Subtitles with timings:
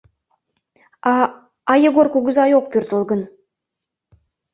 [1.11, 1.15] —А...
[1.71, 3.21] а Егор кугызай ок пӧртыл гын?